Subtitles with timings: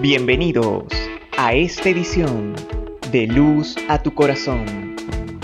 [0.00, 0.84] Bienvenidos
[1.36, 2.54] a esta edición
[3.10, 4.94] de Luz a tu Corazón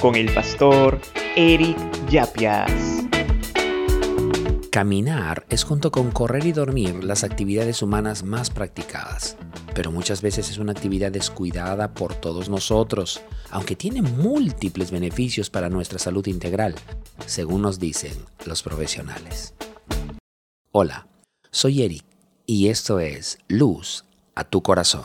[0.00, 1.00] con el pastor
[1.34, 1.77] Eric
[2.08, 2.71] Yapias.
[4.71, 9.37] Caminar es junto con correr y dormir las actividades humanas más practicadas,
[9.74, 15.68] pero muchas veces es una actividad descuidada por todos nosotros, aunque tiene múltiples beneficios para
[15.68, 16.77] nuestra salud integral,
[17.27, 18.14] según nos dicen
[18.46, 19.52] los profesionales.
[20.70, 21.09] Hola,
[21.50, 22.05] soy Eric
[22.46, 25.05] y esto es Luz a tu corazón.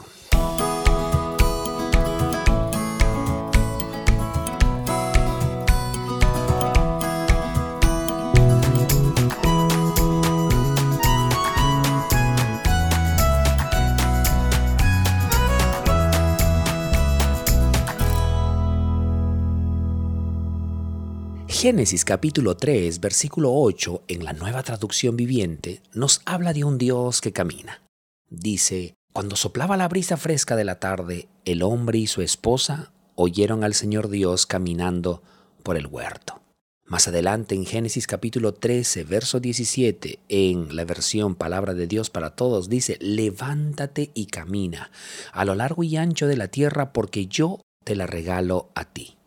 [21.61, 27.19] Génesis capítulo 3, versículo 8, en la nueva traducción viviente, nos habla de un Dios
[27.19, 27.81] que camina.
[28.29, 33.65] Dice, cuando soplaba la brisa fresca de la tarde, el hombre y su esposa oyeron
[33.65, 35.21] al Señor Dios caminando
[35.61, 36.41] por el huerto.
[36.85, 42.29] Más adelante en Génesis capítulo 13, verso 17, en la versión Palabra de Dios para
[42.29, 44.89] Todos, dice, levántate y camina
[45.33, 49.17] a lo largo y ancho de la tierra porque yo te la regalo a ti.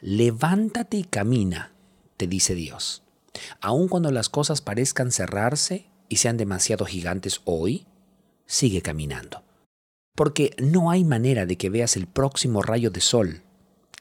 [0.00, 1.70] Levántate y camina,
[2.16, 3.04] te dice Dios.
[3.60, 7.86] Aun cuando las cosas parezcan cerrarse y sean demasiado gigantes hoy,
[8.48, 9.44] sigue caminando.
[10.16, 13.42] Porque no hay manera de que veas el próximo rayo de sol,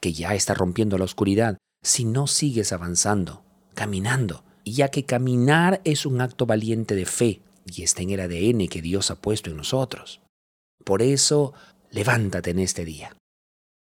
[0.02, 3.44] que ya está rompiendo la oscuridad, si no sigues avanzando,
[3.76, 8.68] caminando, ya que caminar es un acto valiente de fe y está en el ADN
[8.68, 10.22] que Dios ha puesto en nosotros.
[10.84, 11.54] Por eso,
[11.92, 13.16] levántate en este día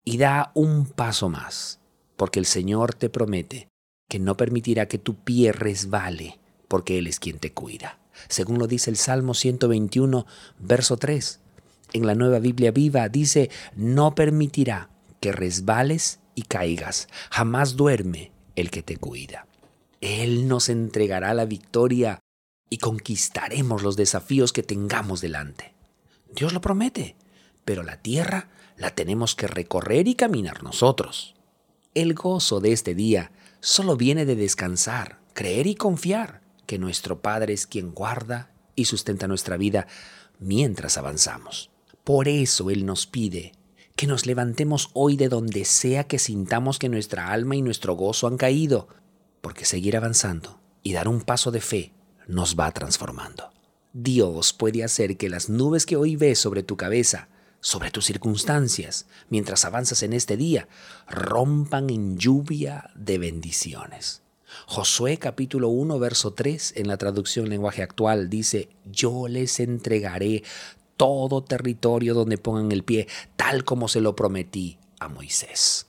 [0.05, 1.81] y da un paso más,
[2.17, 3.69] porque el Señor te promete
[4.09, 8.67] que no permitirá que tu pie resbale, porque Él es quien te cuida según lo
[8.67, 10.27] dice el Salmo 121,
[10.59, 11.41] verso 3.
[11.93, 18.71] En la nueva Biblia viva dice, no permitirá que resbales y caigas, jamás duerme el
[18.71, 19.47] que te cuida.
[20.01, 22.21] Él nos entregará la victoria
[22.69, 25.75] y conquistaremos los desafíos que tengamos delante.
[26.35, 27.17] Dios lo promete,
[27.65, 31.35] pero la tierra la tenemos que recorrer y caminar nosotros.
[31.95, 37.55] El gozo de este día solo viene de descansar, creer y confiar que nuestro Padre
[37.55, 39.87] es quien guarda y sustenta nuestra vida
[40.39, 41.71] mientras avanzamos.
[42.05, 43.53] Por eso Él nos pide
[43.97, 48.27] que nos levantemos hoy de donde sea que sintamos que nuestra alma y nuestro gozo
[48.27, 48.89] han caído,
[49.41, 51.93] porque seguir avanzando y dar un paso de fe
[52.29, 53.51] nos va transformando.
[53.95, 57.29] Dios puede hacer que las nubes que hoy ves sobre tu cabeza,
[57.61, 60.69] sobre tus circunstancias, mientras avanzas en este día,
[61.09, 64.26] rompan en lluvia de bendiciones.
[64.67, 70.43] Josué capítulo 1, verso 3 en la traducción lenguaje actual dice, yo les entregaré
[70.97, 73.07] todo territorio donde pongan el pie,
[73.37, 75.87] tal como se lo prometí a Moisés.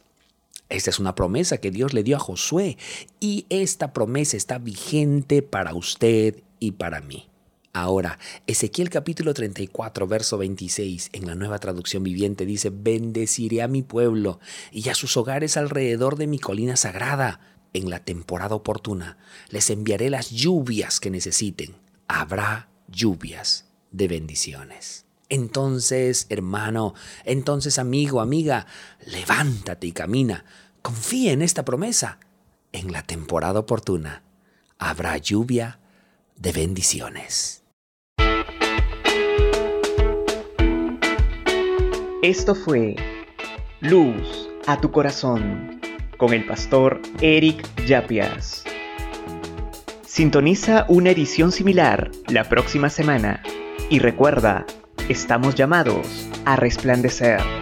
[0.69, 2.77] Esta es una promesa que Dios le dio a Josué
[3.19, 7.29] y esta promesa está vigente para usted y para mí.
[7.71, 8.17] Ahora,
[8.47, 14.39] Ezequiel capítulo 34, verso 26 en la nueva traducción viviente dice, bendeciré a mi pueblo
[14.71, 17.39] y a sus hogares alrededor de mi colina sagrada
[17.77, 19.17] en la temporada oportuna
[19.49, 21.75] les enviaré las lluvias que necesiten.
[22.07, 25.05] Habrá lluvias de bendiciones.
[25.29, 26.93] Entonces, hermano,
[27.25, 28.65] entonces amigo, amiga,
[29.05, 30.45] levántate y camina.
[30.81, 32.19] Confía en esta promesa.
[32.71, 34.23] En la temporada oportuna
[34.77, 35.79] habrá lluvia
[36.35, 37.63] de bendiciones.
[42.23, 42.95] Esto fue
[43.79, 45.79] Luz a tu corazón
[46.17, 48.63] con el pastor Eric Yapias.
[50.05, 53.41] Sintoniza una edición similar la próxima semana
[53.89, 54.65] y recuerda,
[55.09, 57.56] estamos llamados a resplandecer.